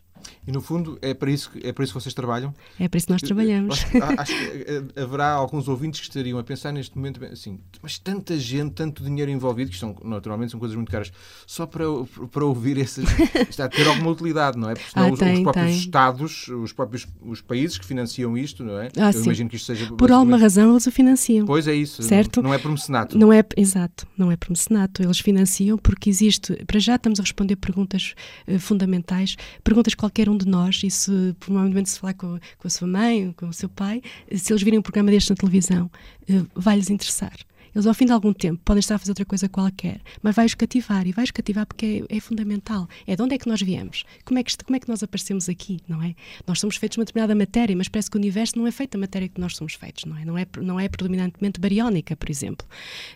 [0.47, 2.55] E no fundo é para isso que, é para isso que vocês trabalham?
[2.79, 3.85] É para isso que nós trabalhamos.
[4.19, 4.65] Acho, que
[4.97, 9.03] eh, haverá alguns ouvintes que estariam a pensar neste momento assim, mas tanta gente, tanto
[9.03, 11.13] dinheiro envolvido, que são, naturalmente são coisas muito caras,
[11.47, 11.85] só para,
[12.31, 13.05] para ouvir essas.
[13.49, 14.75] Está a ter alguma utilidade, não é?
[14.75, 15.79] Porque senão ah, os, tem, os, próprios tem.
[15.79, 18.89] Estados, os próprios os países que financiam isto, não é?
[18.97, 19.25] Ah, Eu sim.
[19.25, 19.87] imagino que isto seja.
[19.93, 21.47] Por alguma razão eles o financiam.
[21.47, 22.03] Pois é isso.
[22.03, 22.43] Certo?
[22.43, 23.19] Não, é por mecenato.
[23.19, 25.03] Não é, exato, não é por mecenato.
[25.03, 26.55] Eles financiam porque existe.
[26.67, 28.15] Para já estamos a responder perguntas
[28.47, 32.71] uh, fundamentais, perguntas qualquer um de nós, e se provavelmente se falar com, com a
[32.71, 34.03] sua mãe, com o seu pai,
[34.37, 35.91] se eles virem um programa deste na televisão,
[36.29, 37.33] uh, vai-lhes interessar
[37.75, 40.55] eles ao fim de algum tempo podem estar a fazer outra coisa qualquer, mas vai-os
[40.55, 42.89] cativar e vai-os cativar porque é, é, fundamental.
[43.07, 44.05] É de onde é que nós viemos?
[44.25, 46.15] Como é que, como é que nós aparecemos aqui, não é?
[46.47, 48.93] Nós somos feitos de uma determinada matéria, mas parece que o universo não é feito
[48.93, 50.25] da matéria que nós somos feitos, não é?
[50.25, 52.67] Não é, não é predominantemente bariónica, por exemplo.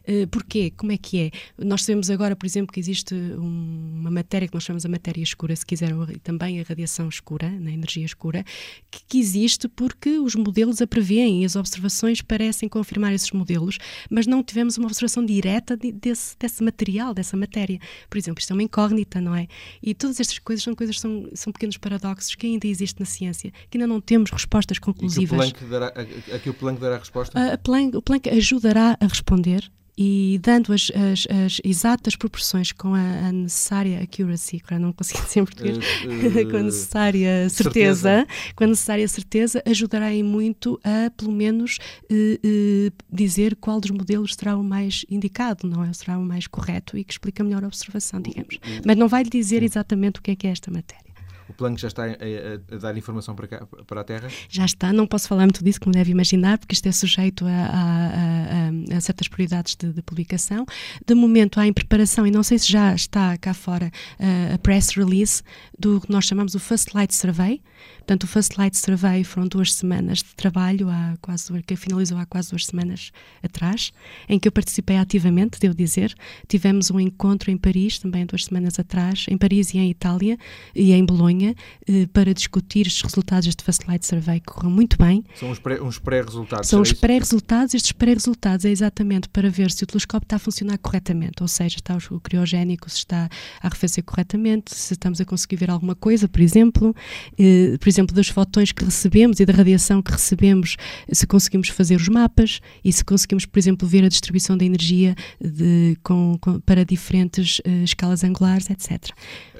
[0.08, 0.72] Uh, porquê?
[0.76, 1.30] Como é que é?
[1.58, 5.22] Nós sabemos agora, por exemplo, que existe um, uma matéria que nós chamamos a matéria
[5.22, 8.44] escura, se quiserem, e também a radiação escura, a energia escura,
[8.90, 13.78] que, que existe porque os modelos a prevêem e as observações parecem confirmar esses modelos,
[14.10, 17.78] mas não tivemos uma observação direta de, desse, desse material, dessa matéria.
[18.08, 19.46] Por exemplo, isto é uma incógnita, não é?
[19.82, 23.52] E todas estas coisas são coisas são, são pequenos paradoxos que ainda existem na ciência,
[23.70, 25.48] que ainda não temos respostas conclusivas.
[25.48, 27.38] E que o Planck dará, a, a que o Planck dará a resposta?
[27.38, 32.70] A, a Planck, o Planck ajudará a responder e dando as, as, as, exatas proporções
[32.70, 36.62] com a, a, necessária accuracy, agora não consigo dizer em português, uh, uh, com a
[36.62, 41.78] necessária certeza, certeza, com a necessária certeza, ajudará em muito a, pelo menos,
[42.10, 45.92] uh, dizer qual dos modelos será o mais indicado, não é?
[45.92, 48.58] Será o mais correto e que explica melhor a observação, digamos.
[48.84, 51.05] Mas não vai lhe dizer exatamente o que é que é esta matéria.
[51.48, 54.28] O plano já está a, a, a, dar informação para, cá, para a Terra?
[54.48, 58.96] Já está, não posso falar muito disso, como deve imaginar, porque isto é sujeito a,
[58.96, 60.66] a certas prioridades de, de, publicação.
[61.06, 63.90] De momento há em preparação, e não sei se já está cá fora,
[64.52, 65.42] a press release
[65.78, 67.60] do que nós chamamos o First Light Survey.
[68.06, 72.24] Portanto, o First Light Survey foram duas semanas de trabalho, há quase, que finalizou há
[72.24, 73.10] quase duas semanas
[73.42, 73.92] atrás,
[74.28, 76.14] em que eu participei ativamente, devo dizer.
[76.46, 80.38] Tivemos um encontro em Paris, também duas semanas atrás, em Paris e em Itália,
[80.72, 81.56] e em Bolonha
[81.88, 85.24] eh, para discutir os resultados deste Fast Light Survey que correu muito bem.
[85.34, 86.68] São uns pré-resultados.
[86.68, 87.74] São os pré-resultados.
[87.74, 91.74] Estes pré-resultados é exatamente para ver se o telescópio está a funcionar corretamente, ou seja,
[91.74, 93.28] está o criogénico, se está
[93.60, 96.94] a arrefecer corretamente, se estamos a conseguir ver alguma coisa, por exemplo,
[97.36, 100.76] eh, por exemplo, dos fotões que recebemos e da radiação que recebemos,
[101.10, 105.14] se conseguimos fazer os mapas e se conseguimos, por exemplo, ver a distribuição da energia
[105.40, 109.10] de, com, com, para diferentes uh, escalas angulares, etc.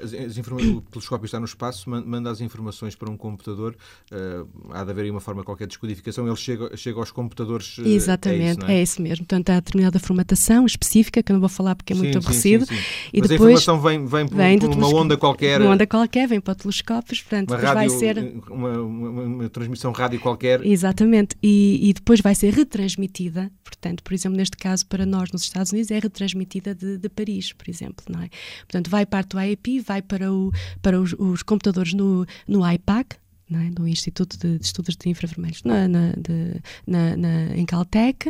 [0.01, 3.75] As, as o telescópio está no espaço, manda as informações para um computador,
[4.11, 7.77] uh, há de haver aí uma forma qualquer de descodificação, ele chega, chega aos computadores.
[7.77, 8.73] Uh, Exatamente, é isso, é?
[8.73, 9.25] é isso, mesmo.
[9.25, 12.65] Portanto, há determinada formatação específica, que eu não vou falar porque é muito sim, aborrecido.
[12.65, 12.81] Sim, sim,
[13.13, 15.61] e Mas depois, a informação vem, vem, por, vem por uma onda qualquer.
[15.61, 18.26] Uma onda qualquer, vem para telescópios, portanto, uma rádio, vai ser.
[18.49, 20.65] Uma, uma, uma, transmissão rádio qualquer.
[20.65, 25.43] Exatamente, e, e depois vai ser retransmitida, portanto, por exemplo, neste caso, para nós nos
[25.43, 28.29] Estados Unidos, é retransmitida de, de Paris, por exemplo, não é?
[28.59, 33.17] Portanto, vai parte do IAP, vai para, o, para os, os computadores no, no IPAC,
[33.53, 33.79] é?
[33.79, 38.29] no Instituto de, de, Estudos de Infravermelhos na, na, de, na, na, em Caltech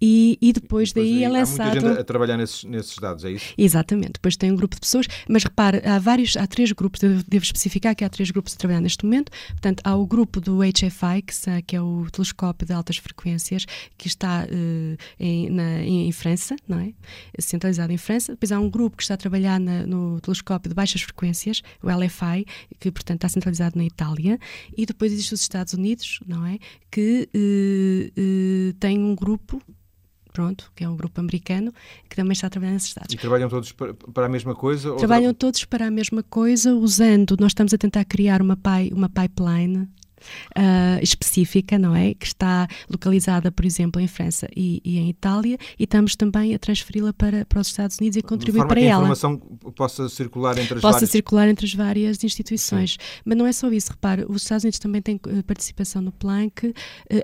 [0.00, 1.60] e, e depois, depois daí é lançado...
[1.60, 3.52] Há muita gente a trabalhar nesses, nesses dados, é isso?
[3.58, 7.22] Exatamente, depois tem um grupo de pessoas, mas repare, há vários, há três grupos, eu
[7.28, 10.60] devo especificar que há três grupos a trabalhar neste momento, portanto há o grupo do
[10.60, 13.66] HFI, que, que é o telescópio de altas frequências,
[13.98, 16.92] que está uh, em, na, em, em, França, não é?
[17.38, 21.02] Centralizado em França, depois há um grupo que está a trabalhar no telescópio de baixas
[21.02, 22.46] frequências, o LFI,
[22.78, 24.38] que portanto está centralizado na Itália,
[24.76, 26.58] e depois existem os Estados Unidos, não é?
[26.90, 29.60] Que uh, uh, tem um grupo
[30.32, 31.72] pronto, que é um grupo americano,
[32.10, 33.14] que também está a trabalhar nesses dados.
[33.14, 34.92] E trabalham todos para, a mesma coisa?
[34.96, 39.08] Trabalham todos para a mesma coisa, usando, nós estamos a tentar criar uma, pi, uma
[39.08, 39.88] pipeline
[40.56, 42.14] uh, específica, não é?
[42.14, 46.58] Que está localizada, por exemplo, em França e, e em Itália, e estamos também a
[46.58, 49.02] transferi-la para, para os Estados Unidos e a contribuir para que ela.
[49.02, 49.36] a informação
[49.74, 51.10] possa circular entre as possa várias...
[51.10, 52.92] circular entre as várias instituições.
[52.92, 53.22] Sim.
[53.24, 56.68] Mas não é só isso, repare, os Estados Unidos também têm eh, participação no Planck
[56.68, 56.74] uh,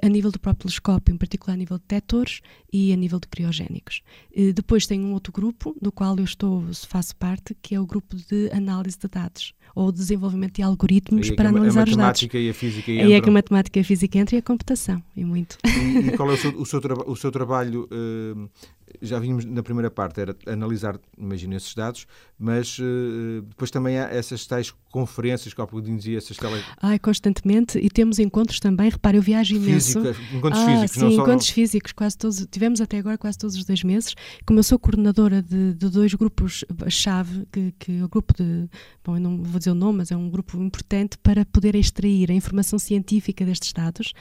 [0.03, 2.41] a nível do próprio telescópio, em particular a nível de detectores
[2.73, 4.03] e a nível de criogénicos.
[4.37, 7.87] Uh, depois tem um outro grupo, do qual eu estou, faço parte, que é o
[7.87, 11.95] grupo de análise de dados ou desenvolvimento de algoritmos para analisar os dados.
[11.95, 14.41] A matemática e a física Aí é que a matemática e a física entram e
[14.41, 15.59] a computação, e muito.
[15.65, 18.51] E, e qual é o seu, o seu, o seu trabalho uh,
[19.01, 22.07] já vimos na primeira parte, era analisar, imagino, esses dados,
[22.39, 26.63] mas uh, depois também há essas tais conferências que há pouco dizia, essas tele...
[26.81, 30.01] Ai, constantemente, e temos encontros também, repare, eu viajo imenso.
[30.01, 31.23] Física, encontros ah, físicos, sim, não só...
[31.23, 34.79] encontros físicos, quase todos, tivemos até agora quase todos os dois meses, como eu sou
[34.79, 38.69] coordenadora de, de dois grupos-chave, que, que o grupo de,
[39.05, 42.31] bom, eu não vou dizer o nome, mas é um grupo importante para poder extrair
[42.31, 44.13] a informação científica destes dados,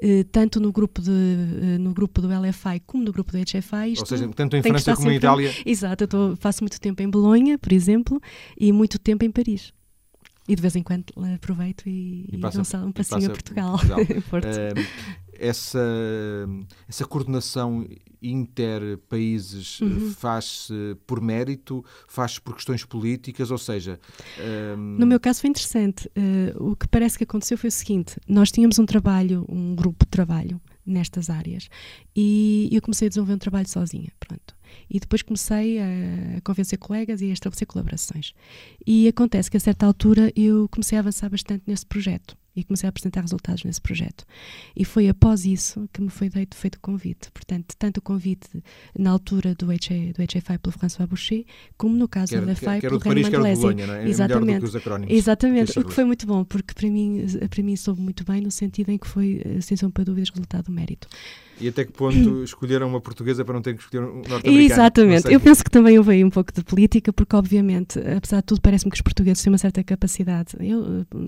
[0.00, 3.92] eh, tanto no grupo, de, eh, no grupo do LFI como no grupo do HFI.
[3.92, 5.52] Isto seja, tanto em França como em Itália.
[5.64, 8.20] Exato, eu tô, faço muito tempo em Bolonha, por exemplo,
[8.58, 9.72] e muito tempo em Paris.
[10.46, 13.78] E de vez em quando aproveito e, e, passa, e dou um passinho a Portugal.
[14.28, 14.74] Portugal.
[15.38, 15.80] essa,
[16.88, 17.86] essa coordenação
[18.20, 20.10] inter-países uhum.
[20.12, 24.00] faz-se por mérito, faz-se por questões políticas, ou seja...
[24.76, 24.96] Um...
[24.98, 26.08] No meu caso foi interessante.
[26.08, 30.04] Uh, o que parece que aconteceu foi o seguinte, nós tínhamos um trabalho, um grupo
[30.04, 31.68] de trabalho nestas áreas
[32.14, 34.54] e eu comecei a desenvolver um trabalho sozinha, pronto.
[34.90, 38.32] E depois comecei a, convencer colegas e a estabelecer colaborações.
[38.86, 42.86] E acontece que a certa altura eu comecei a avançar bastante nesse projeto e comecei
[42.86, 44.24] a apresentar resultados nesse projeto.
[44.76, 47.30] E foi após isso que me foi feito, feito o convite.
[47.32, 48.48] Portanto, tanto o convite
[48.96, 51.44] na altura do, HA, do HFI pelo François Boucher,
[51.76, 53.62] como no caso do LFI pelo Reino Mandelesi.
[53.92, 54.08] É?
[54.08, 54.60] Exatamente.
[55.12, 55.78] Exatamente.
[55.78, 58.90] O que foi muito bom, porque para mim, para mim soube muito bem no sentido
[58.90, 61.08] em que foi, sem sombra para dúvidas, resultado do mérito.
[61.60, 64.60] E até que ponto escolheram uma portuguesa para não ter que escolher um norte-americano?
[64.60, 65.32] Exatamente.
[65.32, 68.60] Eu penso que também houve aí um pouco de política, porque obviamente, apesar de tudo,
[68.60, 70.56] parece-me que os portugueses têm uma certa capacidade,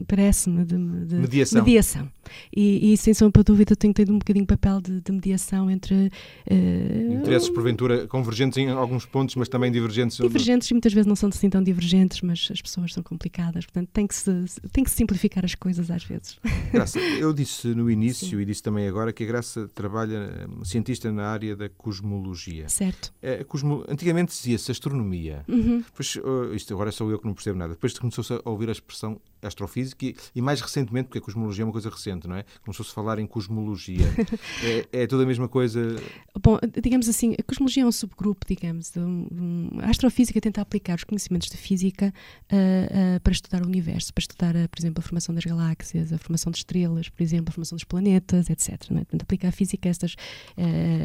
[0.07, 1.63] parece-me, de, de, mediação.
[1.63, 2.09] mediação.
[2.55, 5.71] E, e sem sombra para dúvida tenho tido um bocadinho de papel de, de mediação
[5.71, 6.11] entre...
[6.51, 10.17] Uh, Interesses, porventura, convergentes em alguns pontos, mas também divergentes.
[10.17, 13.91] Divergentes, e muitas vezes não são assim tão divergentes, mas as pessoas são complicadas, portanto
[13.93, 14.31] tem que se,
[14.73, 16.39] tem que se simplificar as coisas às vezes.
[16.73, 18.41] Graça, eu disse no início Sim.
[18.41, 22.69] e disse também agora que a Graça trabalha trabalha, cientista na área da cosmologia.
[22.69, 23.13] Certo.
[23.23, 23.85] É, cosmo...
[23.89, 25.45] Antigamente dizia-se astronomia.
[25.49, 25.79] Uhum.
[25.79, 27.75] Depois, uh, isto agora sou eu que não percebo nada.
[27.75, 31.67] Depois começou-se a ouvir a expressão astrofísica e, e, mais recentemente, porque a cosmologia é
[31.67, 32.45] uma coisa recente, não é?
[32.65, 34.07] Começou-se a falar em cosmologia.
[34.93, 35.97] é, é toda a mesma coisa?
[36.43, 38.91] Bom, digamos assim, a cosmologia é um subgrupo, digamos.
[38.91, 42.13] De um, a astrofísica tenta aplicar os conhecimentos de física
[42.53, 46.13] uh, uh, para estudar o universo, para estudar, uh, por exemplo, a formação das galáxias,
[46.13, 48.91] a formação de estrelas, por exemplo, a formação dos planetas, etc.
[48.91, 49.05] Não é?
[49.05, 50.17] Portanto, aplicar a física a estas,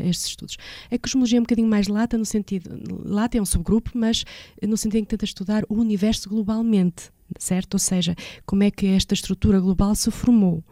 [0.07, 0.57] estes estudos.
[0.91, 2.69] A cosmologia é um bocadinho mais lata, no sentido.
[3.03, 4.23] Lata é um subgrupo, mas
[4.61, 7.75] no sentido em que tenta estudar o universo globalmente certo?
[7.75, 8.13] Ou seja,
[8.45, 10.63] como é que esta estrutura global se formou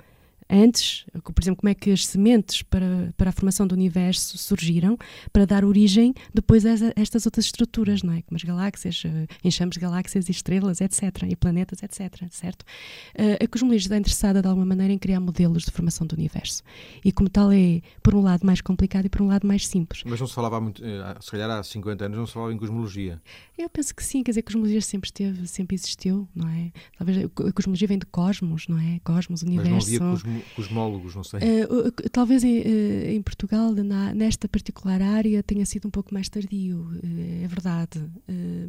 [0.49, 4.97] antes, por exemplo, como é que as sementes para, para a formação do universo surgiram
[5.31, 8.21] para dar origem depois a estas outras estruturas, não é?
[8.23, 11.23] Como as galáxias, eh, enxames de galáxias e estrelas, etc.
[11.29, 12.23] E planetas, etc.
[12.31, 12.65] Certo?
[13.13, 16.63] Eh, a cosmologia está interessada de alguma maneira em criar modelos de formação do universo.
[17.05, 20.03] E como tal é, por um lado, mais complicado e por um lado mais simples.
[20.05, 22.57] Mas não se falava muito, eh, se calhar há 50 anos não se falava em
[22.57, 23.21] cosmologia.
[23.57, 26.71] Eu penso que sim, quer dizer, a cosmologia sempre esteve, sempre existiu, não é?
[26.97, 28.99] Talvez a cosmologia vem de cosmos, não é?
[29.03, 29.71] Cosmos, universo.
[29.71, 31.39] Mas não havia cosmo cosmólogos, não sei.
[31.39, 36.29] Uh, talvez em, uh, em Portugal, na, nesta particular área, tenha sido um pouco mais
[36.29, 38.03] tardio, uh, é verdade,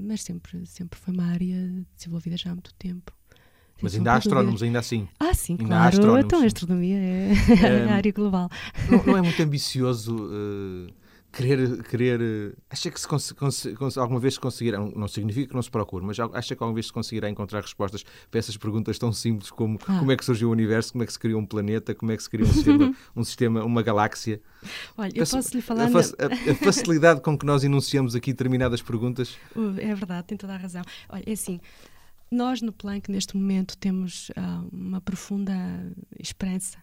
[0.00, 3.12] mas sempre, sempre foi uma área desenvolvida já há muito tempo.
[3.83, 5.09] Mas ainda há astrónomos, ainda assim.
[5.18, 6.18] Ah, sim, ainda claro.
[6.18, 8.50] Então a astronomia é, é a área global.
[8.90, 10.28] Não, não, é muito ambicioso
[11.32, 15.54] querer, querer acha que se cons, cons, cons, alguma vez se conseguirá, não significa que
[15.54, 18.98] não se procure, mas acha que alguma vez se conseguirá encontrar respostas para essas perguntas
[18.98, 19.98] tão simples como ah.
[19.98, 22.16] como é que surgiu o universo, como é que se criou um planeta, como é
[22.16, 24.40] que se criou um sistema, um sistema uma galáxia?
[24.96, 25.84] Olha, eu posso lhe falar...
[25.84, 29.36] A, a, a, facilidade com que nós enunciamos aqui determinadas perguntas...
[29.60, 30.82] Uh, é verdade, tem toda a razão.
[31.08, 31.60] Olha, é assim,
[32.30, 35.52] nós no Planck neste momento temos uh, uma profunda
[36.18, 36.78] esperança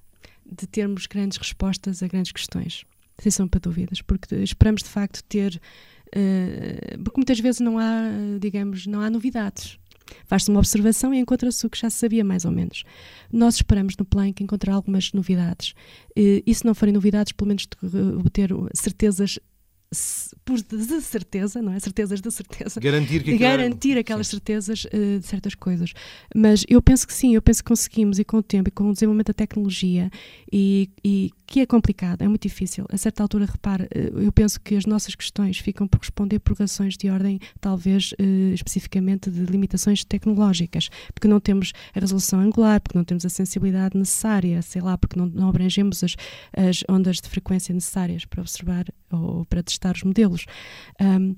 [0.46, 2.86] de termos grandes respostas a grandes questões
[3.20, 5.60] sem sombra para dúvidas, porque esperamos de facto ter.
[6.08, 8.04] Uh, porque muitas vezes não há,
[8.40, 9.78] digamos, não há novidades.
[10.26, 12.84] Faz-se uma observação e encontra-se o que já se sabia mais ou menos.
[13.32, 15.72] Nós esperamos no Planck encontrar algumas novidades.
[16.18, 17.68] Uh, e se não forem novidades, pelo menos
[18.20, 19.38] obter certezas
[20.44, 21.80] por de certeza, não é?
[21.80, 22.80] Certezas de certeza.
[22.80, 24.32] Garantir, que Garantir aquelas sim.
[24.32, 25.94] certezas uh, de certas coisas.
[26.36, 28.90] Mas eu penso que sim, eu penso que conseguimos e com o tempo e com
[28.90, 30.10] o desenvolvimento da tecnologia
[30.52, 32.86] e, e que é complicado, é muito difícil.
[32.92, 36.58] A certa altura, repare, uh, eu penso que as nossas questões ficam por responder por
[36.58, 42.82] razões de ordem, talvez uh, especificamente de limitações tecnológicas, porque não temos a resolução angular,
[42.82, 46.16] porque não temos a sensibilidade necessária, sei lá, porque não, não abrangemos as,
[46.54, 50.46] as ondas de frequência necessárias para observar ou para testar os modelos.
[51.02, 51.36] Um,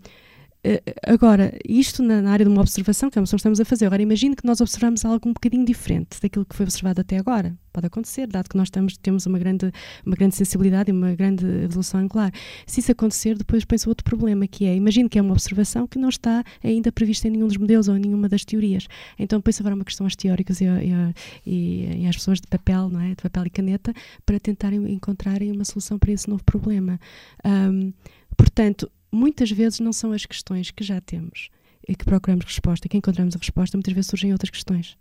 [0.60, 0.75] Uh,
[1.08, 3.86] agora, isto na, na, área de uma observação, que é uma que estamos a fazer.
[3.86, 7.58] Agora, imagine que nós observamos algo um bocadinho diferente daquilo que foi observado até agora.
[7.71, 9.71] Pode acontecer, dado que nós estamos, temos uma grande,
[10.06, 12.30] uma grande sensibilidade e uma grande evolução angular.
[12.67, 15.97] Se isso acontecer, depois pensa outro problema, que é, imagine que é uma observação que
[15.97, 18.86] não está ainda prevista em nenhum dos modelos ou em nenhuma das teorias.
[19.17, 20.65] Então, pensa agora uma questão aos teóricos e,
[21.45, 23.10] e, e, às pessoas de papel, não é?
[23.12, 23.93] de papel e caneta,
[24.25, 26.99] para tentarem encontrarem uma solução para esse novo problema.
[27.45, 27.93] Um,
[28.39, 31.49] portanto, muitas vezes não são as questões que já temos
[31.86, 34.97] e que procuramos resposta, que encontramos a resposta, muitas vezes surgem outras questões.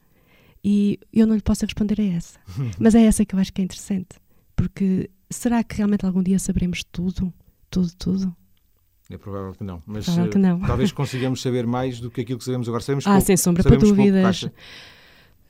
[0.65, 2.39] E eu não lhe posso responder a essa.
[2.81, 4.17] Mas é essa que eu acho que é interessante.
[4.57, 7.33] Porque será que realmente algum dia saberemos tudo?
[7.71, 8.37] Tudo, tudo?
[9.09, 9.81] É provável que não.
[9.87, 10.61] Mas provável que não.
[10.61, 12.83] talvez consigamos saber mais do que aquilo que sabemos agora.
[12.83, 14.49] Sabemos ah, pouco, sem sombra, para dúvidas.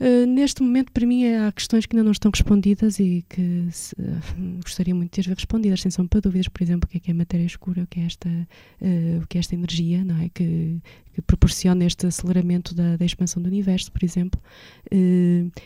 [0.00, 3.94] Uh, neste momento, para mim, há questões que ainda não estão respondidas e que se,
[3.94, 7.00] uh, gostaria muito de ter respondidas, sem sombra para dúvidas, por exemplo, o que é,
[7.00, 10.16] que é matéria escura, o que é esta, uh, o que é esta energia, não
[10.20, 10.28] é?
[10.28, 10.80] Que,
[11.12, 14.40] que proporciona este aceleramento da, da, expansão do universo, por exemplo,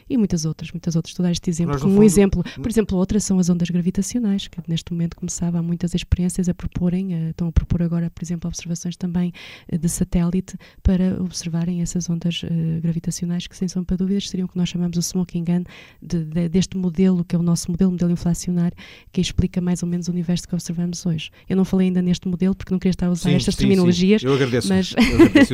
[0.08, 1.10] e muitas outras, muitas outras.
[1.10, 2.42] Estou a dar este exemplo como um exemplo.
[2.42, 6.48] Por exemplo, outras são as ondas gravitacionais, que neste momento, como sabe, há muitas experiências
[6.48, 9.30] a proporem, uh, estão a propor agora, por exemplo, observações também
[9.70, 12.42] de satélite para observarem essas ondas
[12.80, 15.64] gravitacionais, que sem sombra para dúvidas seriam o que nós chamamos o smoking gun,
[16.00, 18.76] de, de, deste modelo, que é o nosso modelo, modelo inflacionário,
[19.12, 21.30] que explica mais ou menos o universo que observamos hoje.
[21.48, 23.60] Eu não falei ainda neste modelo, porque não queria estar a usar sim, estas sim,
[23.60, 24.20] terminologias.
[24.22, 24.28] Sim.
[24.28, 24.68] Eu agradeço.
[24.68, 24.94] Mas...
[24.96, 25.52] Eu agradeço.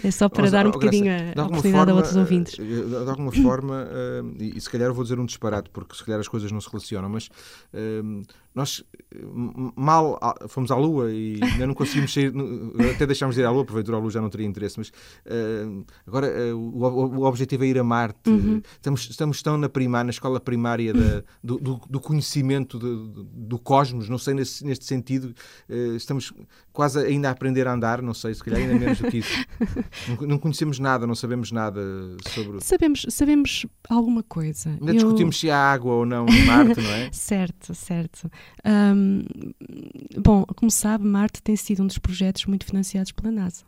[0.02, 2.58] É só para dar um bocadinho a oportunidade forma, a outros ouvintes.
[2.58, 5.94] Eh, de alguma forma, uh, e, e se calhar eu vou dizer um disparate, porque
[5.94, 7.28] se calhar as coisas não se relacionam, mas
[7.74, 8.22] uh,
[8.54, 8.84] nós
[9.76, 12.32] mal fomos à Lua e ainda não conseguimos sair,
[12.94, 15.84] até deixámos de ir à Lua, porventura a Lua já não teria interesse, mas uh,
[16.06, 18.30] agora uh, o, o, objetivo é ir a Marte.
[18.30, 18.62] Uhum.
[18.72, 23.58] Estamos, estamos tão na primária, na escola primária da, do, do, do, conhecimento do, do,
[23.58, 25.34] cosmos, não sei nesse, neste sentido,
[25.68, 26.32] uh, estamos
[26.72, 29.44] quase ainda a aprender a andar, não sei, se calhar ainda menos do que isso.
[30.08, 31.80] não, não, conhecemos nada, não sabemos nada
[32.28, 32.60] sobre.
[32.60, 34.70] Sabemos, sabemos alguma coisa.
[34.70, 34.94] Ainda Eu...
[34.94, 37.10] discutimos se há água ou não em Marte, não é?
[37.12, 38.30] certo, certo.
[38.64, 39.24] Um,
[40.20, 43.64] bom, como sabe, Marte tem sido um dos projetos muito financiados pela NASA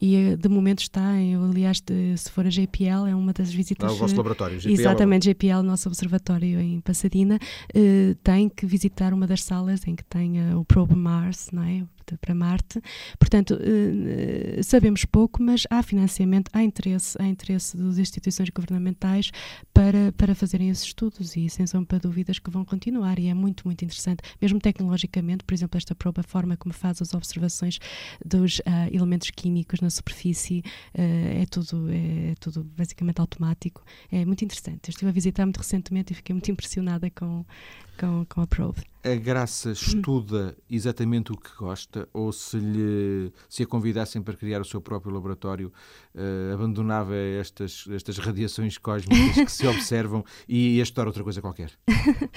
[0.00, 3.52] e eh, de momento está, em, aliás, de, se for a JPL, é uma das
[3.52, 3.92] visitas.
[3.92, 4.72] O vosso laboratório, JPL.
[4.72, 7.38] Exatamente, JPL, nosso observatório em Pasadena,
[7.74, 11.62] uh, tem que visitar uma das salas em que tem uh, o Probe Mars, não
[11.62, 11.84] é?
[12.20, 12.80] Para Marte.
[13.18, 19.30] Portanto, uh, sabemos pouco, mas há financiamento, há interesse, há interesse das instituições governamentais
[19.72, 23.18] para, para fazerem esses estudos e, sem sombra para dúvidas, que vão continuar.
[23.18, 27.00] E é muito, muito interessante, mesmo tecnologicamente, por exemplo, esta probe, a forma como faz
[27.00, 27.78] as observações
[28.24, 28.60] dos
[28.92, 30.62] elementos químicos na superfície,
[30.94, 33.82] uh, é, tudo, é, é, tudo basicamente automático.
[34.10, 34.88] É muito interessante.
[34.88, 37.44] Eu estive a visitar muito recentemente e fiquei muito impressionada com,
[37.94, 38.82] com, com a Probe.
[39.04, 44.60] A Graça estuda exatamente o que gosta ou se, lhe, se a convidassem para criar
[44.60, 45.72] o seu próprio laboratório,
[46.14, 51.70] uh, abandonava estas, estas radiações cósmicas que se observam e ia estudar outra coisa qualquer?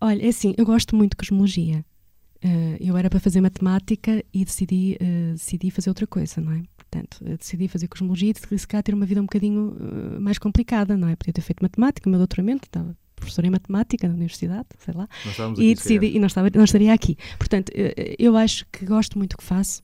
[0.00, 1.84] Olha, é assim, eu gosto muito de cosmologia.
[2.42, 6.62] Uh, eu era para fazer matemática e decidi, uh, decidi fazer outra coisa, não é?
[6.74, 10.38] Portanto, decidi fazer cosmologia e decidi se calhar ter uma vida um bocadinho uh, mais
[10.38, 11.16] complicada, não é?
[11.16, 15.08] Podia ter feito matemática, o meu doutoramento, estava professora em matemática na universidade, sei lá,
[15.56, 17.16] e decidi, e não, estava, não estaria aqui.
[17.38, 17.70] Portanto,
[18.18, 19.82] eu acho que gosto muito do que faço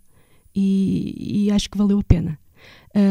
[0.55, 2.39] e, e acho que valeu a pena.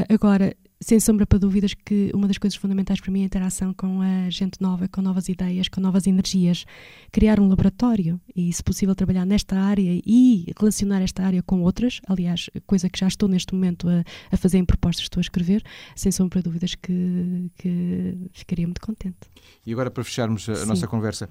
[0.10, 3.74] agora, sem sombra para dúvidas que uma das coisas fundamentais para mim é a interação
[3.74, 6.66] com a gente nova, com novas ideias, com novas energias.
[7.12, 12.02] Criar um laboratório e, se possível, trabalhar nesta área e relacionar esta área com outras,
[12.08, 15.64] aliás, coisa que já estou neste momento a, a fazer em propostas, estou a escrever,
[15.96, 19.18] sem sombra para dúvidas que, que ficaria muito contente.
[19.66, 21.30] E agora, para fecharmos a, a nossa conversa,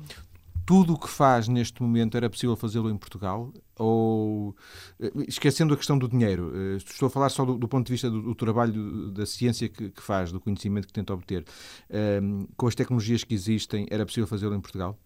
[0.65, 3.53] tudo o que faz neste momento era possível fazê-lo em Portugal?
[3.77, 4.55] Ou,
[5.01, 7.93] eh, esquecendo a questão do dinheiro, eh, estou a falar só do, do ponto de
[7.93, 11.45] vista do, do trabalho da ciência que, que, faz, do conhecimento que tenta obter,
[11.91, 14.99] um, ehm, com as tecnologias que existem, era possível fazê-lo em Portugal?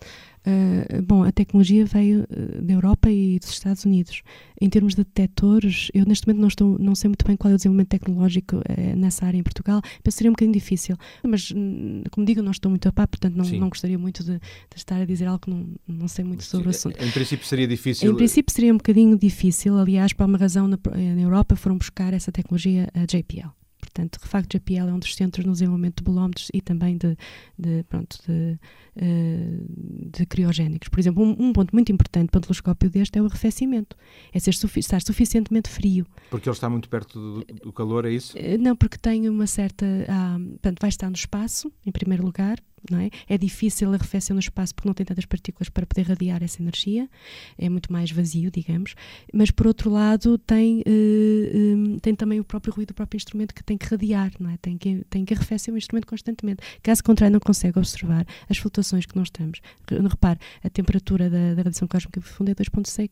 [0.47, 2.27] Uh, bom, a tecnologia veio
[2.63, 4.23] da Europa e dos Estados Unidos.
[4.61, 7.55] Em termos de detectores, eu neste momento não, estou, não sei muito bem qual é
[7.55, 8.63] o desenvolvimento tecnológico
[8.97, 10.97] nessa área em Portugal, penso que seria um bocadinho difícil.
[11.23, 14.39] Mas, hum, como digo, não estou muito a par, portanto não, não gostaria muito de,
[14.39, 14.41] de,
[14.77, 17.03] estar a dizer algo que não, não sei muito sobre o assunto.
[17.03, 18.11] Em princípio seria difícil.
[18.11, 22.13] Em princípio seria um bocadinho difícil, aliás, por uma razão na, na Europa foram buscar
[22.13, 23.51] essa tecnologia a JPL.
[23.81, 27.17] Portanto, de facto, JPL é um dos centros no desenvolvimento de bolómetros e também de,
[27.57, 28.59] de pronto, de,
[28.97, 30.89] uh, de criogénicos.
[30.89, 33.97] Por exemplo, um, um, ponto muito importante para um telescópio deste é o arrefecimento.
[34.33, 36.05] É ser sufi estar suficientemente frio.
[36.29, 38.37] Porque ele está muito perto do, do calor, é isso?
[38.37, 39.87] Uh, não, porque tem uma certa...
[39.87, 42.59] Uh, portanto, vai estar no espaço, em primeiro lugar,
[42.91, 43.11] não é?
[43.29, 47.09] É difícil arrefecer no espaço porque não tem tantas partículas para poder radiar essa energia,
[47.57, 48.95] é muito mais vazio, digamos,
[49.33, 53.55] mas por outro lado tem, uh, um, tem também o próprio ruído do próprio instrumento
[53.55, 54.57] que tem que radiar, não é?
[54.57, 56.63] Tem que, tem que arrefecer o instrumento constantemente.
[56.83, 59.61] Caso contrário, não consegue observar as flutuações que nós estamos.
[59.91, 63.09] Repare, a temperatura da, da radiação cósmica profunda é 2.7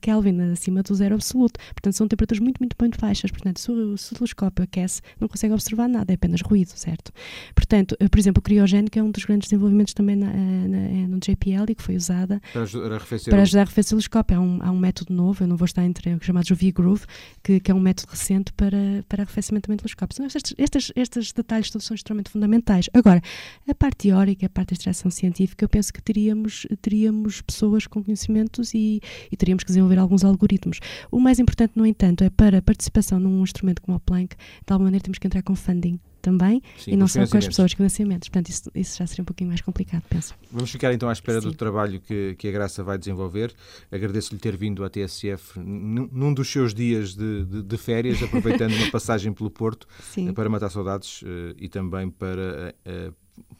[0.00, 1.58] Kelvin, acima do zero absoluto.
[1.74, 3.30] Portanto, são temperaturas muito, muito, muito baixas.
[3.30, 7.12] Portanto, se o, se o telescópio aquece, não consegue observar nada, é apenas ruído, certo?
[7.54, 11.18] Portanto, por exemplo, o criogénico é um dos grandes desenvolvimentos também na, na, é no
[11.18, 14.36] JPL e que foi usada para ajudar a arrefecer, para ajudar a arrefecer o telescópio.
[14.36, 17.04] Há um, há um método novo, eu não vou estar entre chamados V-Groove,
[17.42, 20.14] que, que, é um método recente para, para arrefecimento também do telescópio.
[20.14, 22.88] Então, estes, estes, estes detalhes todos são extremamente fundamentais.
[22.92, 23.20] Agora,
[23.68, 28.02] a parte teórica, a parte da extração científica, eu penso que teríamos, teríamos pessoas com
[28.02, 29.00] conhecimentos e,
[29.30, 30.80] e teríamos que desenvolver alguns algoritmos.
[31.10, 34.72] O mais importante, no entanto, é para a participação num instrumento como o Planck, de
[34.72, 37.72] alguma maneira temos que entrar com funding também Sim, e não só com as pessoas,
[37.72, 38.28] financiamentos.
[38.28, 40.34] Portanto, isso, isso, já seria um pouquinho mais complicado, penso.
[40.50, 41.48] Vamos ficar então à espera Sim.
[41.48, 43.52] do trabalho que, que a Graça vai desenvolver.
[43.90, 48.88] Agradeço-lhe ter vindo à TSF num dos seus dias de, de, de férias, aproveitando uma
[48.92, 50.32] passagem pelo Porto Sim.
[50.32, 51.26] para matar saudades uh,
[51.58, 53.14] e também para uh,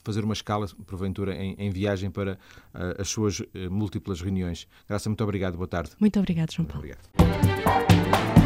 [0.04, 4.68] fazer uma escala, porventura, em, em viagem para uh, as suas múltiplas reuniões.
[4.88, 5.56] Graça, muito obrigado.
[5.56, 5.90] Boa tarde.
[5.98, 6.86] Muito obrigado, João Paulo.
[6.86, 8.41] Muito obrigado.